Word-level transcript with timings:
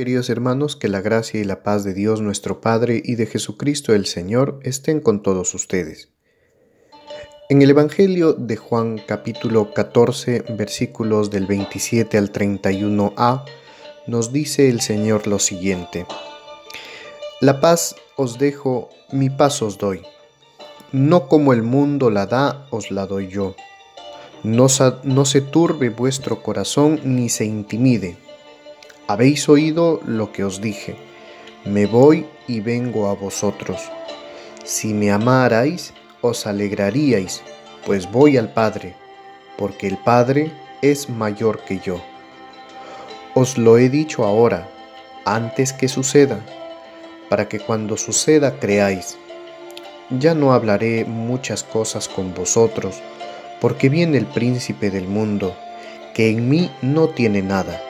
Queridos 0.00 0.30
hermanos, 0.30 0.76
que 0.76 0.88
la 0.88 1.02
gracia 1.02 1.40
y 1.40 1.44
la 1.44 1.62
paz 1.62 1.84
de 1.84 1.92
Dios 1.92 2.22
nuestro 2.22 2.62
Padre 2.62 3.02
y 3.04 3.16
de 3.16 3.26
Jesucristo 3.26 3.94
el 3.94 4.06
Señor 4.06 4.58
estén 4.62 5.00
con 5.00 5.22
todos 5.22 5.52
ustedes. 5.52 6.08
En 7.50 7.60
el 7.60 7.68
Evangelio 7.68 8.32
de 8.32 8.56
Juan 8.56 8.98
capítulo 9.06 9.74
14 9.74 10.44
versículos 10.56 11.30
del 11.30 11.46
27 11.46 12.16
al 12.16 12.32
31a 12.32 13.44
nos 14.06 14.32
dice 14.32 14.70
el 14.70 14.80
Señor 14.80 15.26
lo 15.26 15.38
siguiente. 15.38 16.06
La 17.42 17.60
paz 17.60 17.94
os 18.16 18.38
dejo, 18.38 18.88
mi 19.12 19.28
paz 19.28 19.60
os 19.60 19.76
doy. 19.76 20.00
No 20.92 21.28
como 21.28 21.52
el 21.52 21.62
mundo 21.62 22.08
la 22.08 22.24
da, 22.24 22.66
os 22.70 22.90
la 22.90 23.04
doy 23.04 23.28
yo. 23.28 23.54
No, 24.44 24.70
se 24.70 25.40
turbe 25.42 25.90
vuestro 25.90 26.42
corazón 26.42 27.00
ni 27.04 27.28
se 27.28 27.44
intimide 27.44 28.29
habéis 29.12 29.48
oído 29.48 30.00
lo 30.04 30.30
que 30.30 30.44
os 30.44 30.60
dije, 30.60 30.94
me 31.64 31.86
voy 31.86 32.26
y 32.46 32.60
vengo 32.60 33.08
a 33.08 33.14
vosotros. 33.14 33.80
Si 34.62 34.94
me 34.94 35.10
amarais, 35.10 35.92
os 36.20 36.46
alegraríais, 36.46 37.42
pues 37.84 38.08
voy 38.08 38.36
al 38.36 38.52
Padre, 38.52 38.94
porque 39.58 39.88
el 39.88 39.98
Padre 39.98 40.52
es 40.80 41.10
mayor 41.10 41.64
que 41.64 41.80
yo. 41.80 42.00
Os 43.34 43.58
lo 43.58 43.78
he 43.78 43.88
dicho 43.88 44.24
ahora, 44.24 44.68
antes 45.24 45.72
que 45.72 45.88
suceda, 45.88 46.38
para 47.28 47.48
que 47.48 47.58
cuando 47.58 47.96
suceda 47.96 48.60
creáis. 48.60 49.18
Ya 50.20 50.34
no 50.34 50.52
hablaré 50.52 51.04
muchas 51.04 51.64
cosas 51.64 52.08
con 52.08 52.32
vosotros, 52.32 53.02
porque 53.60 53.88
viene 53.88 54.18
el 54.18 54.26
príncipe 54.26 54.88
del 54.88 55.08
mundo, 55.08 55.56
que 56.14 56.30
en 56.30 56.48
mí 56.48 56.70
no 56.80 57.08
tiene 57.08 57.42
nada 57.42 57.89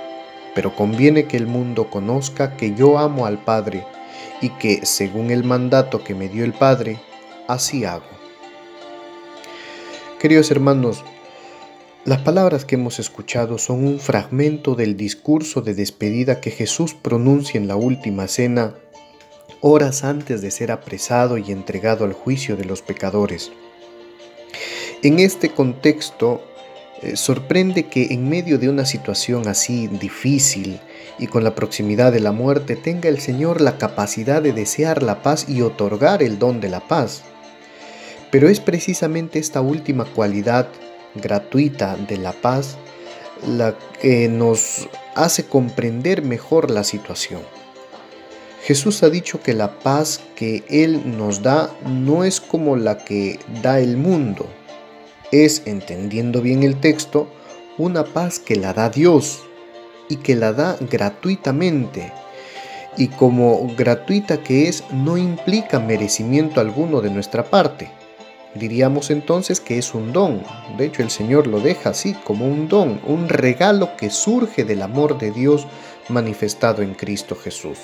pero 0.60 0.77
conviene 0.77 1.24
que 1.24 1.38
el 1.38 1.46
mundo 1.46 1.88
conozca 1.88 2.59
que 2.59 2.74
yo 2.74 2.98
amo 2.98 3.24
al 3.24 3.42
Padre 3.42 3.87
y 4.42 4.51
que, 4.51 4.84
según 4.84 5.30
el 5.30 5.42
mandato 5.42 6.04
que 6.04 6.15
me 6.15 6.29
dio 6.29 6.45
el 6.45 6.52
Padre, 6.52 7.01
así 7.48 7.87
hago. 7.87 8.04
Queridos 10.18 10.51
hermanos, 10.51 11.02
las 12.04 12.20
palabras 12.20 12.66
que 12.66 12.74
hemos 12.74 12.98
escuchado 12.98 13.57
son 13.57 13.87
un 13.87 14.01
fragmento 14.01 14.74
del 14.74 14.98
discurso 14.98 15.62
de 15.62 15.73
despedida 15.73 16.43
que 16.43 16.51
Jesús 16.51 16.92
pronuncia 16.92 17.57
en 17.57 17.66
la 17.66 17.76
última 17.76 18.29
cena, 18.29 18.74
horas 19.63 20.04
antes 20.04 20.42
de 20.42 20.51
ser 20.51 20.73
apresado 20.73 21.38
y 21.38 21.52
entregado 21.52 22.04
al 22.04 22.13
juicio 22.13 22.59
de 22.59 22.66
los 22.66 22.82
pecadores. 22.82 23.51
En 25.02 25.20
este 25.20 25.48
contexto, 25.48 26.42
eh, 27.02 27.16
sorprende 27.16 27.84
que 27.84 28.09
en 28.10 28.29
medio 28.29 28.59
de 28.59 28.68
una 28.68 28.84
situación 28.84 29.48
así 29.48 29.87
difícil 29.87 30.80
y 31.18 31.26
con 31.26 31.45
la 31.45 31.54
proximidad 31.54 32.12
de 32.12 32.20
la 32.20 32.32
muerte 32.32 32.76
tenga 32.76 33.09
el 33.09 33.20
Señor 33.20 33.60
la 33.60 33.79
capacidad 33.79 34.42
de 34.42 34.52
desear 34.52 35.02
la 35.02 35.23
paz 35.23 35.48
y 35.48 35.62
otorgar 35.62 36.23
el 36.23 36.38
don 36.38 36.60
de 36.60 36.68
la 36.68 36.80
paz. 36.80 37.23
Pero 38.30 38.48
es 38.48 38.60
precisamente 38.60 39.38
esta 39.38 39.60
última 39.60 40.04
cualidad 40.04 40.68
gratuita 41.15 41.96
de 41.96 42.18
la 42.18 42.32
paz 42.32 42.76
la 43.46 43.74
que 44.01 44.29
nos 44.29 44.88
hace 45.14 45.45
comprender 45.45 46.23
mejor 46.23 46.70
la 46.70 46.85
situación. 46.85 47.40
Jesús 48.62 49.02
ha 49.02 49.10
dicho 49.10 49.42
que 49.42 49.54
la 49.54 49.79
paz 49.79 50.20
que 50.37 50.64
Él 50.68 51.16
nos 51.16 51.42
da 51.42 51.70
no 51.87 52.24
es 52.24 52.40
como 52.40 52.76
la 52.76 52.98
que 52.98 53.38
da 53.62 53.80
el 53.80 53.96
mundo, 53.96 54.46
es, 55.32 55.62
entendiendo 55.66 56.42
bien 56.42 56.62
el 56.62 56.80
texto, 56.80 57.28
una 57.78 58.04
paz 58.04 58.38
que 58.38 58.56
la 58.56 58.73
da 58.73 58.90
Dios 58.90 59.42
y 60.09 60.16
que 60.16 60.36
la 60.36 60.52
da 60.52 60.76
gratuitamente. 60.80 62.12
Y 62.96 63.09
como 63.09 63.73
gratuita 63.76 64.42
que 64.42 64.69
es, 64.69 64.84
no 64.92 65.16
implica 65.16 65.78
merecimiento 65.78 66.60
alguno 66.60 67.00
de 67.00 67.10
nuestra 67.10 67.44
parte. 67.44 67.91
Diríamos 68.54 69.10
entonces 69.10 69.60
que 69.60 69.78
es 69.78 69.94
un 69.94 70.12
don. 70.12 70.42
De 70.76 70.86
hecho, 70.86 71.02
el 71.02 71.10
Señor 71.10 71.46
lo 71.46 71.60
deja 71.60 71.90
así, 71.90 72.14
como 72.24 72.46
un 72.46 72.69
don, 72.69 73.00
un 73.06 73.28
regalo 73.28 73.96
que 73.96 74.10
surge 74.10 74.64
del 74.64 74.82
amor 74.82 75.19
de 75.19 75.30
Dios 75.30 75.66
manifestado 76.08 76.82
en 76.82 76.94
Cristo 76.94 77.36
Jesús. 77.36 77.78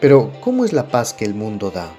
Pero, 0.00 0.30
¿cómo 0.40 0.66
es 0.66 0.74
la 0.74 0.88
paz 0.88 1.14
que 1.14 1.24
el 1.24 1.34
mundo 1.34 1.70
da? 1.70 1.90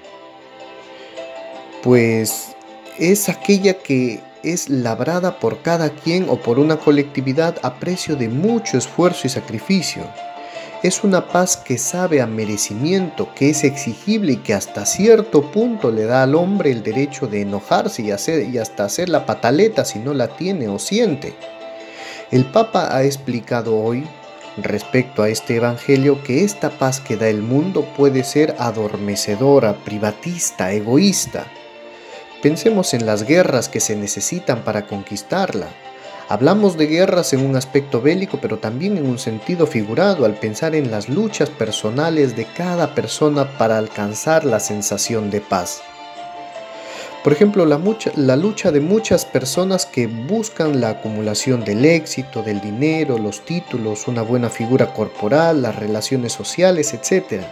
Pues 1.82 2.55
es 2.98 3.28
aquella 3.28 3.74
que 3.74 4.20
es 4.42 4.68
labrada 4.68 5.38
por 5.38 5.62
cada 5.62 5.90
quien 5.90 6.28
o 6.28 6.36
por 6.36 6.58
una 6.58 6.76
colectividad 6.76 7.56
a 7.62 7.74
precio 7.74 8.16
de 8.16 8.28
mucho 8.28 8.78
esfuerzo 8.78 9.26
y 9.26 9.30
sacrificio. 9.30 10.04
Es 10.82 11.02
una 11.02 11.28
paz 11.28 11.56
que 11.56 11.78
sabe 11.78 12.20
a 12.20 12.26
merecimiento, 12.26 13.28
que 13.34 13.50
es 13.50 13.64
exigible 13.64 14.32
y 14.32 14.36
que 14.36 14.54
hasta 14.54 14.86
cierto 14.86 15.50
punto 15.50 15.90
le 15.90 16.04
da 16.04 16.22
al 16.22 16.34
hombre 16.34 16.70
el 16.70 16.82
derecho 16.82 17.26
de 17.26 17.40
enojarse 17.40 18.02
y, 18.02 18.10
hasta 18.58 18.84
hacer 18.84 19.08
la 19.08 19.26
pataleta 19.26 19.84
si 19.84 19.98
no 19.98 20.14
la 20.14 20.28
tiene 20.28 20.68
o 20.68 20.78
siente. 20.78 21.34
El 22.30 22.44
Papa 22.44 22.94
ha 22.94 23.04
explicado 23.04 23.76
hoy 23.76 24.04
respecto 24.58 25.22
a 25.22 25.28
este 25.28 25.56
Evangelio 25.56 26.22
que 26.22 26.44
esta 26.44 26.70
paz 26.70 27.00
que 27.00 27.16
da 27.16 27.28
el 27.28 27.42
mundo 27.42 27.84
puede 27.96 28.22
ser 28.22 28.54
adormecedora, 28.58 29.74
privatista, 29.84 30.72
egoísta, 30.72 31.46
Pensemos 32.46 32.94
en 32.94 33.06
las 33.06 33.24
guerras 33.24 33.68
que 33.68 33.80
se 33.80 33.96
necesitan 33.96 34.62
para 34.62 34.86
conquistarla. 34.86 35.66
Hablamos 36.28 36.76
de 36.76 36.86
guerras 36.86 37.32
en 37.32 37.44
un 37.44 37.56
aspecto 37.56 38.00
bélico, 38.00 38.38
pero 38.40 38.60
también 38.60 38.96
en 38.96 39.04
un 39.04 39.18
sentido 39.18 39.66
figurado 39.66 40.24
al 40.24 40.34
pensar 40.34 40.76
en 40.76 40.92
las 40.92 41.08
luchas 41.08 41.50
personales 41.50 42.36
de 42.36 42.44
cada 42.44 42.94
persona 42.94 43.58
para 43.58 43.78
alcanzar 43.78 44.44
la 44.44 44.60
sensación 44.60 45.28
de 45.28 45.40
paz. 45.40 45.82
Por 47.24 47.32
ejemplo, 47.32 47.66
la, 47.66 47.80
la, 48.14 48.36
lucha 48.36 48.70
de 48.70 48.78
muchas 48.78 49.24
personas 49.24 49.84
que 49.84 50.06
buscan 50.06 50.80
la 50.80 50.90
acumulación 50.90 51.64
del 51.64 51.84
éxito, 51.84 52.44
del 52.44 52.60
dinero, 52.60 53.18
los 53.18 53.44
títulos, 53.44 54.06
una 54.06 54.22
buena 54.22 54.50
figura 54.50 54.94
corporal, 54.94 55.62
las 55.62 55.74
relaciones 55.74 56.32
sociales, 56.32 56.94
etc 56.94 57.42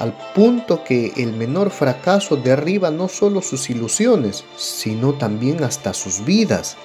al 0.00 0.16
punto 0.34 0.82
que 0.82 1.12
el 1.18 1.34
menor 1.34 1.70
fracaso 1.70 2.36
derriba 2.36 2.90
no 2.90 3.06
solo 3.06 3.42
sus 3.42 3.68
ilusiones, 3.68 4.44
sino 4.56 5.12
también 5.12 5.62
hasta 5.62 5.92
sus 5.92 6.24
vidas, 6.24 6.78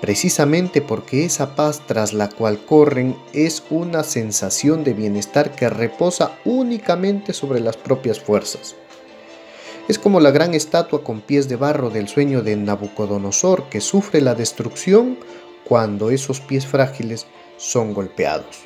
precisamente 0.00 0.80
porque 0.80 1.24
esa 1.24 1.56
paz 1.56 1.82
tras 1.84 2.12
la 2.12 2.28
cual 2.28 2.64
corren 2.64 3.16
es 3.32 3.64
una 3.70 4.04
sensación 4.04 4.84
de 4.84 4.94
bienestar 4.94 5.50
que 5.56 5.68
reposa 5.68 6.30
únicamente 6.44 7.32
sobre 7.32 7.58
las 7.58 7.76
propias 7.76 8.20
fuerzas. 8.20 8.76
Es 9.88 9.98
como 9.98 10.20
la 10.20 10.30
gran 10.30 10.54
estatua 10.54 11.02
con 11.02 11.22
pies 11.22 11.48
de 11.48 11.56
barro 11.56 11.90
del 11.90 12.06
sueño 12.06 12.42
de 12.42 12.54
Nabucodonosor 12.54 13.68
que 13.68 13.80
sufre 13.80 14.20
la 14.20 14.36
destrucción 14.36 15.18
cuando 15.64 16.10
esos 16.10 16.40
pies 16.40 16.66
frágiles 16.66 17.26
son 17.56 17.94
golpeados. 17.94 18.60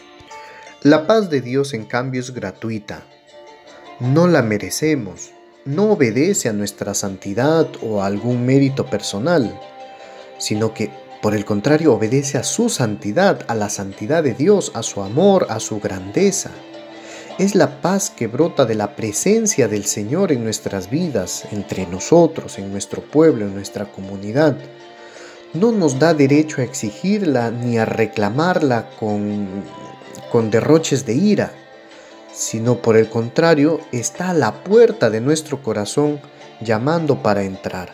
La 0.82 1.06
paz 1.06 1.30
de 1.30 1.40
Dios 1.40 1.72
en 1.72 1.86
cambio 1.86 2.20
es 2.20 2.34
gratuita, 2.34 3.06
no 4.02 4.26
la 4.26 4.42
merecemos, 4.42 5.30
no 5.64 5.92
obedece 5.92 6.48
a 6.48 6.52
nuestra 6.52 6.92
santidad 6.92 7.68
o 7.82 8.02
a 8.02 8.06
algún 8.06 8.44
mérito 8.44 8.84
personal, 8.86 9.56
sino 10.38 10.74
que 10.74 10.90
por 11.22 11.36
el 11.36 11.44
contrario 11.44 11.94
obedece 11.94 12.36
a 12.36 12.42
su 12.42 12.68
santidad, 12.68 13.44
a 13.46 13.54
la 13.54 13.70
santidad 13.70 14.24
de 14.24 14.34
Dios, 14.34 14.72
a 14.74 14.82
su 14.82 15.02
amor, 15.02 15.46
a 15.50 15.60
su 15.60 15.78
grandeza. 15.78 16.50
Es 17.38 17.54
la 17.54 17.80
paz 17.80 18.10
que 18.10 18.26
brota 18.26 18.64
de 18.64 18.74
la 18.74 18.96
presencia 18.96 19.68
del 19.68 19.84
Señor 19.84 20.32
en 20.32 20.42
nuestras 20.42 20.90
vidas, 20.90 21.44
entre 21.52 21.86
nosotros, 21.86 22.58
en 22.58 22.72
nuestro 22.72 23.02
pueblo, 23.02 23.44
en 23.44 23.54
nuestra 23.54 23.84
comunidad. 23.84 24.56
No 25.54 25.70
nos 25.70 26.00
da 26.00 26.12
derecho 26.12 26.60
a 26.60 26.64
exigirla 26.64 27.52
ni 27.52 27.78
a 27.78 27.84
reclamarla 27.84 28.90
con, 28.98 29.46
con 30.32 30.50
derroches 30.50 31.06
de 31.06 31.14
ira 31.14 31.61
sino 32.32 32.80
por 32.80 32.96
el 32.96 33.08
contrario 33.08 33.80
está 33.92 34.30
a 34.30 34.34
la 34.34 34.64
puerta 34.64 35.10
de 35.10 35.20
nuestro 35.20 35.62
corazón 35.62 36.20
llamando 36.60 37.22
para 37.22 37.42
entrar. 37.42 37.92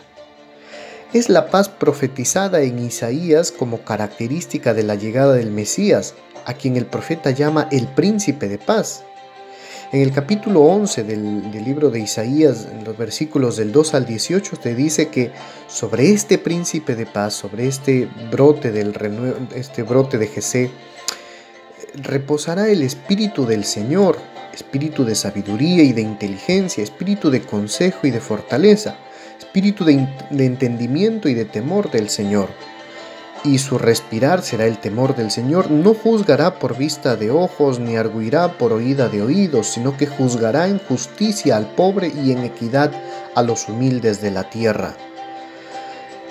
Es 1.13 1.27
la 1.27 1.49
paz 1.49 1.69
profetizada 1.69 2.61
en 2.61 2.79
Isaías 2.79 3.51
como 3.51 3.83
característica 3.83 4.73
de 4.73 4.83
la 4.83 4.95
llegada 4.95 5.33
del 5.33 5.51
Mesías, 5.51 6.13
a 6.45 6.53
quien 6.53 6.77
el 6.77 6.85
profeta 6.85 7.31
llama 7.31 7.67
el 7.71 7.87
príncipe 7.87 8.47
de 8.47 8.59
paz. 8.59 9.03
En 9.91 10.01
el 10.01 10.11
capítulo 10.11 10.61
11 10.61 11.03
del, 11.03 11.51
libro 11.65 11.89
de 11.89 11.99
Isaías, 11.99 12.67
en 12.71 12.83
los 12.83 12.95
versículos 12.95 13.57
del 13.57 13.71
2 13.71 13.95
al 13.95 14.05
18, 14.05 14.57
te 14.57 14.75
dice 14.75 15.07
que 15.07 15.31
sobre 15.67 16.11
este 16.11 16.37
príncipe 16.37 16.95
de 16.95 17.07
paz, 17.07 17.33
sobre 17.33 17.67
este 17.67 18.07
brote, 18.31 18.71
del 18.71 18.93
este 19.55 19.81
brote 19.81 20.19
de 20.19 20.27
Jesé, 20.27 20.69
reposará 21.95 22.69
el 22.69 22.81
espíritu 22.81 23.45
del 23.45 23.63
Señor, 23.63 24.17
espíritu 24.53 25.05
de 25.05 25.15
sabiduría 25.15 25.83
y 25.83 25.93
de 25.93 26.01
inteligencia, 26.01 26.83
espíritu 26.83 27.29
de 27.29 27.41
consejo 27.41 28.07
y 28.07 28.11
de 28.11 28.19
fortaleza, 28.19 28.95
espíritu 29.37 29.85
de, 29.85 30.07
entendimiento 30.31 31.29
y 31.29 31.33
de 31.33 31.45
temor 31.45 31.91
del 31.91 32.09
Señor. 32.09 32.49
y 33.41 33.57
su 33.57 33.77
respirar 33.77 34.41
será 34.41 34.65
el 34.65 34.79
temor 34.79 35.15
del 35.15 35.31
Señor. 35.31 35.71
No 35.71 35.93
juzgará 35.93 36.59
por 36.59 36.77
vista 36.77 37.15
de 37.15 37.31
ojos, 37.31 37.79
ni 37.79 37.95
arguirá 37.95 38.57
por 38.57 38.73
oída 38.73 39.07
de 39.07 39.21
oídos, 39.21 39.67
sino 39.67 39.95
que 39.95 40.07
juzgará 40.07 40.67
en 40.67 40.77
justicia 40.77 41.55
al 41.55 41.73
pobre 41.73 42.11
y 42.13 42.33
en 42.33 42.43
equidad 42.43 42.91
a 43.35 43.41
los 43.41 43.69
humildes 43.69 44.21
de 44.21 44.31
la 44.31 44.49
tierra. 44.49 44.97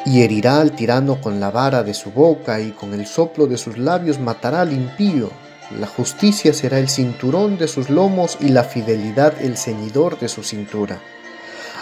Y 0.04 0.20
herirá 0.20 0.61
al 0.61 0.72
tirano 0.72 1.19
con 1.19 1.40
la 1.40 1.50
vara 1.50 1.82
de 1.82 1.94
su 1.94 2.11
boca, 2.11 2.61
y 2.61 2.72
con 2.72 2.93
el 2.93 3.06
soplo 3.06 3.46
de 3.46 3.56
sus 3.56 3.78
labios 3.78 4.20
matará 4.20 4.61
al 4.61 4.75
impío. 4.75 5.31
La 5.70 5.87
justicia 5.87 6.55
será 6.55 6.79
el 6.79 6.88
cinturón 6.88 7.59
de 7.59 7.69
sus 7.69 7.91
lomos 7.91 8.38
y 8.41 8.49
la 8.49 8.65
fidelidad 8.65 9.35
el 9.43 9.59
ceñidor 9.59 10.19
de 10.19 10.29
su 10.29 10.43
cintura. 10.43 10.99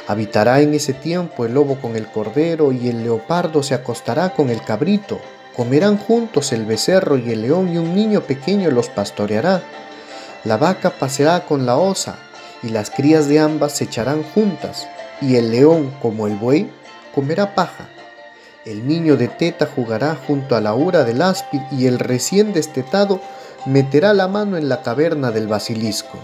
Habitará 0.08 0.60
en 0.60 0.74
ese 0.74 0.92
tiempo 0.92 1.44
el 1.44 1.54
lobo 1.54 1.76
con 1.76 1.94
el 1.94 2.06
cordero 2.06 2.72
y 2.72 2.88
el 2.88 3.04
leopardo 3.04 3.62
se 3.62 3.74
acostará 3.74 4.30
con 4.30 4.50
el 4.50 4.60
cabrito. 4.62 5.20
Comerán 5.54 5.98
juntos 5.98 6.52
el 6.52 6.64
becerro 6.64 7.16
y 7.16 7.30
el 7.30 7.42
león 7.42 7.72
y 7.72 7.78
un 7.78 7.94
niño 7.94 8.22
pequeño 8.22 8.70
los 8.72 8.88
pastoreará. 8.88 9.62
La 10.42 10.56
vaca 10.56 10.90
paseará 10.90 11.44
con 11.44 11.64
la 11.64 11.76
osa 11.76 12.18
y 12.64 12.70
las 12.70 12.90
crías 12.90 13.28
de 13.28 13.38
ambas 13.38 13.72
se 13.72 13.84
echarán 13.84 14.22
juntas. 14.22 14.88
Y 15.20 15.36
el 15.36 15.52
león, 15.52 15.92
como 16.02 16.26
el 16.26 16.34
buey, 16.34 16.70
comerá 17.14 17.54
paja. 17.54 17.88
El 18.64 18.86
niño 18.86 19.16
de 19.16 19.28
teta 19.28 19.66
jugará 19.66 20.16
junto 20.26 20.56
a 20.56 20.60
la 20.60 20.74
ura 20.74 21.04
del 21.04 21.22
áspid 21.22 21.60
y 21.70 21.86
el 21.86 22.00
recién 22.00 22.52
destetado 22.52 23.20
meterá 23.66 24.14
la 24.14 24.28
mano 24.28 24.56
en 24.56 24.68
la 24.68 24.82
caverna 24.82 25.30
del 25.30 25.48
basilisco. 25.48 26.18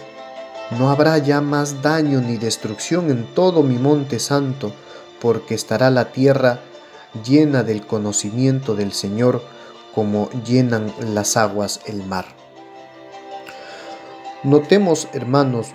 No 0.78 0.90
habrá 0.90 1.18
ya 1.18 1.40
más 1.40 1.82
daño 1.82 2.20
ni 2.20 2.36
destrucción 2.36 3.10
en 3.10 3.26
todo 3.34 3.62
mi 3.62 3.76
monte 3.76 4.18
santo, 4.18 4.72
porque 5.20 5.54
estará 5.54 5.90
la 5.90 6.12
tierra 6.12 6.60
llena 7.24 7.62
del 7.62 7.86
conocimiento 7.86 8.74
del 8.74 8.92
Señor 8.92 9.42
como 9.94 10.30
llenan 10.44 10.92
las 11.00 11.36
aguas 11.36 11.80
el 11.86 12.04
mar. 12.04 12.24
Notemos, 14.42 15.08
hermanos, 15.12 15.68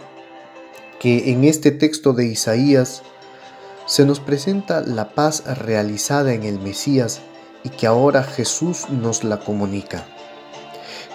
que 1.00 1.32
en 1.32 1.44
este 1.44 1.72
texto 1.72 2.14
de 2.14 2.26
Isaías 2.26 3.04
se 3.86 4.06
nos 4.06 4.20
presenta 4.20 4.82
la 4.82 5.10
paz 5.14 5.44
realizada 5.60 6.34
en 6.34 6.44
el 6.44 6.60
Mesías 6.60 7.22
y 7.64 7.70
que 7.70 7.88
ahora 7.88 8.24
Jesús 8.24 8.90
nos 8.90 9.24
la 9.24 9.40
comunica. 9.40 10.06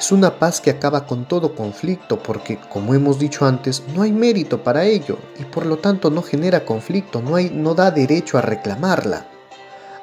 Es 0.02 0.10
una 0.10 0.40
paz 0.40 0.60
que 0.60 0.70
acaba 0.70 1.06
con 1.06 1.26
todo 1.26 1.54
conflicto 1.54 2.20
porque, 2.20 2.58
como 2.58 2.92
hemos 2.92 3.20
dicho 3.20 3.46
antes, 3.46 3.84
no 3.94 4.02
hay 4.02 4.10
mérito 4.10 4.64
para 4.64 4.82
ello 4.82 5.16
y 5.38 5.44
por 5.44 5.64
lo 5.64 5.78
tanto 5.78 6.10
no 6.10 6.22
genera 6.22 6.64
conflicto, 6.64 7.22
no, 7.22 7.36
hay, 7.36 7.50
no 7.50 7.72
da 7.74 7.92
derecho 7.92 8.36
a 8.36 8.40
reclamarla. 8.40 9.28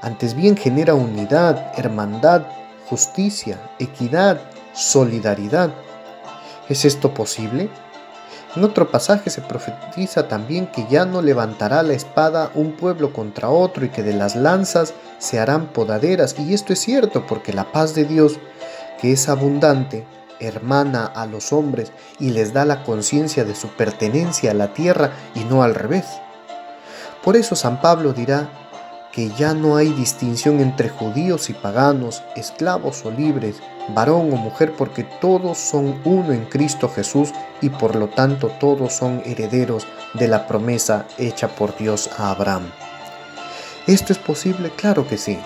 Antes 0.01 0.35
bien 0.35 0.55
genera 0.55 0.93
unidad, 0.93 1.73
hermandad, 1.77 2.43
justicia, 2.85 3.59
equidad, 3.77 4.39
solidaridad. 4.71 5.73
¿Es 6.69 6.85
esto 6.85 7.13
posible? 7.13 7.69
En 8.55 8.63
otro 8.63 8.89
pasaje 8.89 9.29
se 9.29 9.41
profetiza 9.41 10.29
también 10.29 10.67
que 10.67 10.87
ya 10.89 11.03
no 11.03 11.21
levantará 11.21 11.83
la 11.83 11.91
espada 11.91 12.51
un 12.55 12.71
pueblo 12.71 13.11
contra 13.11 13.49
otro 13.49 13.83
y 13.83 13.89
que 13.89 14.01
de 14.01 14.13
las 14.13 14.37
lanzas 14.37 14.93
se 15.17 15.39
harán 15.39 15.67
podaderas. 15.73 16.39
Y 16.39 16.53
esto 16.53 16.71
es 16.71 16.79
cierto 16.79 17.27
porque 17.27 17.51
la 17.51 17.69
paz 17.73 17.93
de 17.95 18.05
Dios 18.05 18.39
que 19.01 19.11
es 19.13 19.29
abundante, 19.29 20.05
hermana 20.39 21.05
a 21.05 21.25
los 21.25 21.51
hombres 21.51 21.91
y 22.19 22.29
les 22.29 22.53
da 22.53 22.65
la 22.65 22.83
conciencia 22.83 23.43
de 23.43 23.55
su 23.55 23.67
pertenencia 23.69 24.51
a 24.51 24.53
la 24.53 24.73
tierra 24.73 25.11
y 25.35 25.43
no 25.43 25.63
al 25.63 25.75
revés. 25.75 26.05
Por 27.23 27.35
eso 27.35 27.55
San 27.55 27.81
Pablo 27.81 28.13
dirá 28.13 28.49
que 29.11 29.29
ya 29.31 29.53
no 29.53 29.75
hay 29.75 29.89
distinción 29.89 30.59
entre 30.59 30.89
judíos 30.89 31.49
y 31.49 31.53
paganos, 31.53 32.23
esclavos 32.35 33.03
o 33.05 33.11
libres, 33.11 33.57
varón 33.89 34.31
o 34.31 34.35
mujer, 34.35 34.73
porque 34.77 35.03
todos 35.03 35.57
son 35.57 35.99
uno 36.05 36.31
en 36.31 36.45
Cristo 36.45 36.89
Jesús 36.89 37.31
y 37.61 37.69
por 37.69 37.95
lo 37.95 38.07
tanto 38.09 38.49
todos 38.59 38.93
son 38.93 39.21
herederos 39.25 39.87
de 40.13 40.27
la 40.27 40.47
promesa 40.47 41.05
hecha 41.17 41.47
por 41.49 41.75
Dios 41.77 42.09
a 42.17 42.31
Abraham. 42.31 42.71
¿Esto 43.87 44.13
es 44.13 44.19
posible? 44.19 44.71
Claro 44.75 45.07
que 45.07 45.17
sí. 45.17 45.39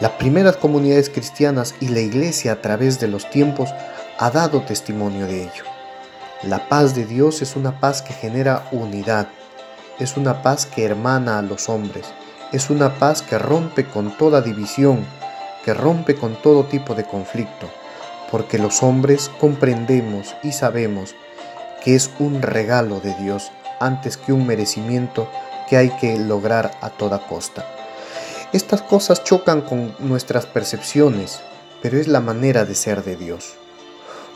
Las 0.00 0.12
primeras 0.12 0.56
comunidades 0.56 1.10
cristianas 1.10 1.74
y 1.80 1.88
la 1.88 1.98
iglesia 1.98 2.52
a 2.52 2.60
través 2.60 3.00
de 3.00 3.08
los 3.08 3.28
tiempos 3.30 3.70
ha 4.18 4.30
dado 4.30 4.62
testimonio 4.62 5.26
de 5.26 5.42
ello. 5.42 5.64
La 6.44 6.68
paz 6.68 6.94
de 6.94 7.04
Dios 7.04 7.42
es 7.42 7.56
una 7.56 7.80
paz 7.80 8.00
que 8.00 8.12
genera 8.12 8.68
unidad, 8.70 9.26
es 9.98 10.16
una 10.16 10.40
paz 10.40 10.66
que 10.66 10.84
hermana 10.84 11.40
a 11.40 11.42
los 11.42 11.68
hombres, 11.68 12.06
es 12.52 12.70
una 12.70 12.94
paz 12.94 13.22
que 13.22 13.38
rompe 13.38 13.86
con 13.86 14.16
toda 14.16 14.40
división, 14.40 15.04
que 15.64 15.74
rompe 15.74 16.14
con 16.14 16.40
todo 16.40 16.66
tipo 16.66 16.94
de 16.94 17.02
conflicto, 17.02 17.68
porque 18.30 18.58
los 18.58 18.84
hombres 18.84 19.32
comprendemos 19.40 20.36
y 20.44 20.52
sabemos 20.52 21.16
que 21.82 21.96
es 21.96 22.08
un 22.20 22.40
regalo 22.40 23.00
de 23.00 23.14
Dios 23.16 23.50
antes 23.80 24.16
que 24.16 24.32
un 24.32 24.46
merecimiento 24.46 25.28
que 25.68 25.76
hay 25.76 25.90
que 25.96 26.16
lograr 26.18 26.70
a 26.82 26.90
toda 26.90 27.26
costa. 27.26 27.77
Estas 28.50 28.80
cosas 28.80 29.24
chocan 29.24 29.60
con 29.60 29.94
nuestras 29.98 30.46
percepciones, 30.46 31.40
pero 31.82 31.98
es 31.98 32.08
la 32.08 32.22
manera 32.22 32.64
de 32.64 32.74
ser 32.74 33.04
de 33.04 33.14
Dios. 33.14 33.56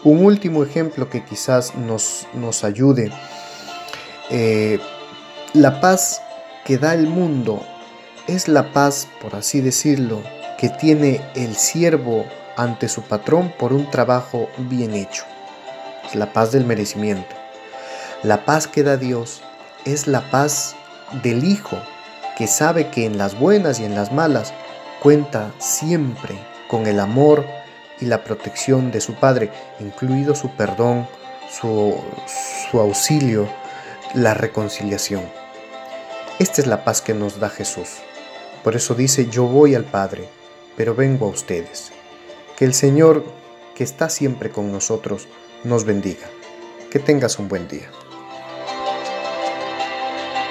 Un 0.05 0.23
último 0.23 0.62
ejemplo 0.64 1.09
que 1.09 1.25
quizás 1.25 1.75
nos, 1.76 2.26
nos 2.35 2.62
ayude. 2.62 3.11
Eh, 4.29 4.79
la 5.55 5.81
paz 5.81 6.20
que 6.67 6.76
da 6.76 6.93
el 6.93 7.06
mundo 7.06 7.62
es 8.26 8.49
la 8.49 8.75
paz, 8.75 9.09
por 9.23 9.35
así 9.35 9.62
decirlo, 9.62 10.23
que 10.58 10.69
tiene 10.69 11.23
el 11.35 11.56
siervo 11.56 12.26
ante 12.58 12.88
su 12.88 13.00
patrón 13.00 13.50
por 13.58 13.73
un 13.73 13.91
trabajo 13.91 14.50
bien 14.58 14.93
hecho. 14.93 15.25
Es 16.06 16.15
la 16.17 16.35
paz 16.35 16.53
del 16.53 16.67
merecimiento. 16.67 17.35
La 18.23 18.44
paz 18.44 18.67
que 18.67 18.82
da 18.82 18.99
Dios 18.99 19.41
es 19.87 20.06
la 20.06 20.31
paz 20.31 20.76
del 21.23 21.44
Hijo 21.44 21.79
que 22.37 22.46
sabe 22.46 22.88
que 22.88 23.05
en 23.05 23.19
las 23.19 23.38
buenas 23.38 23.81
y 23.81 23.84
en 23.84 23.94
las 23.94 24.12
malas 24.12 24.52
cuenta 25.00 25.52
siempre 25.58 26.38
con 26.69 26.87
el 26.87 27.00
amor 27.00 27.44
y 28.00 28.06
la 28.06 28.25
protección 28.25 28.90
de 28.90 29.00
su 29.00 29.14
Padre, 29.14 29.50
incluido 29.81 30.34
su 30.34 30.50
perdón, 30.50 31.06
su, 31.50 31.96
su 32.70 32.81
auxilio, 32.81 33.49
la 34.14 34.34
reconciliación. 34.34 35.23
Esta 36.38 36.61
es 36.61 36.67
la 36.67 36.84
paz 36.84 37.02
que 37.02 37.14
nos 37.14 37.38
da 37.38 37.49
Jesús. 37.49 37.99
Por 38.64 38.75
eso 38.76 38.94
dice, 38.94 39.29
yo 39.29 39.44
voy 39.44 39.75
al 39.75 39.84
Padre, 39.84 40.29
pero 40.76 40.94
vengo 40.94 41.26
a 41.26 41.31
ustedes. 41.31 41.93
Que 42.56 42.64
el 42.64 42.75
Señor, 42.75 43.25
que 43.75 43.84
está 43.84 44.08
siempre 44.08 44.50
con 44.50 44.73
nosotros, 44.73 45.29
nos 45.64 45.84
bendiga. 45.84 46.26
Que 46.90 46.99
tengas 46.99 47.39
un 47.39 47.48
buen 47.48 47.69
día. 47.69 47.91